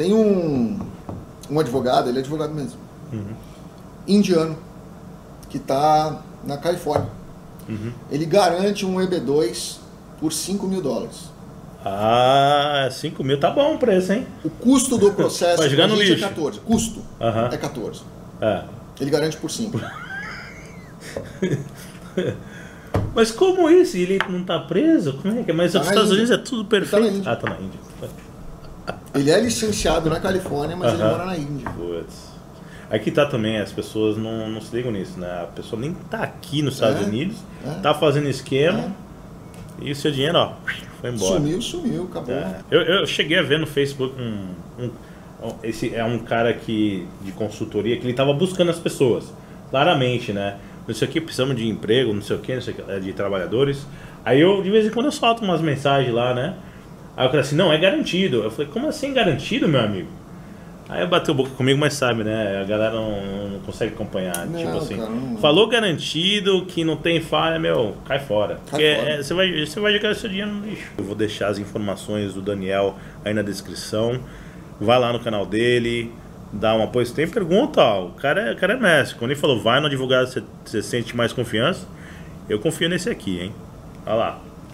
[0.00, 0.78] Tem um,
[1.50, 2.78] um advogado, ele é advogado mesmo,
[4.08, 4.56] indiano,
[5.50, 7.10] que está na Califórnia.
[8.10, 9.76] Ele garante um EB2
[10.18, 11.28] por 5 mil dólares.
[11.84, 14.26] Ah, 5 mil tá bom o preço, hein?
[14.42, 16.24] O custo do processo jogar pra gente lixo.
[16.24, 16.60] é 14.
[16.60, 17.50] Custo Aham.
[17.52, 18.00] é 14.
[18.40, 18.62] É.
[19.02, 19.78] Ele garante por 5.
[23.14, 23.98] Mas como isso?
[23.98, 25.12] Ele não tá preso?
[25.20, 25.54] Como é que é?
[25.54, 26.22] Mas Tá os Estados Índia.
[26.24, 27.06] Unidos é tudo tá perfeito.
[27.16, 27.32] Índia.
[27.32, 27.78] ah, tá na Índia.
[29.14, 31.10] Ele é licenciado na Califórnia, mas ele Aham.
[31.12, 31.68] mora na Índia.
[31.70, 32.30] Putz.
[32.90, 35.26] Aqui tá também, as pessoas não, não se ligam nisso, né?
[35.42, 37.80] A pessoa nem tá aqui nos Estados É, Unidos, é.
[37.80, 38.92] tá fazendo esquema
[39.80, 40.52] e o seu dinheiro, ó,
[41.00, 41.34] foi embora.
[41.36, 42.34] Sumiu, sumiu, acabou.
[42.34, 42.56] É.
[42.70, 44.90] Eu, eu cheguei a ver no Facebook um, um-
[45.48, 49.32] um- esse é um cara que de consultoria que ele tava buscando as pessoas,
[49.70, 50.56] claramente, né?
[50.88, 52.90] Não sei o que, precisamos de emprego, não sei o que, não sei o que,
[52.90, 53.86] é, de trabalhadores.
[54.24, 56.54] Aí eu, de vez em quando, eu solto umas mensagens lá, né?
[57.16, 58.42] Aí o cara assim, não, é garantido.
[58.42, 60.08] Eu falei, como assim garantido, meu amigo?
[60.90, 62.60] Aí bateu boca comigo, mas sabe, né?
[62.60, 64.44] A galera não, não consegue acompanhar.
[64.44, 68.58] Não, tipo assim, cara, falou garantido, que não tem falha, meu, cai fora.
[68.68, 69.10] Porque fora.
[69.10, 70.90] é, você, vai, você vai jogar seu dinheiro no lixo.
[70.98, 74.18] Eu vou deixar as informações do Daniel aí na descrição.
[74.80, 76.12] Vai lá no canal dele,
[76.52, 77.06] dá um apoio.
[77.06, 79.16] Se tem pergunta, ó, o cara é, o cara é mestre.
[79.16, 81.86] Quando ele falou, vai no advogado, você, você sente mais confiança.
[82.48, 83.54] Eu confio nesse aqui, hein?
[84.04, 84.40] Olha lá.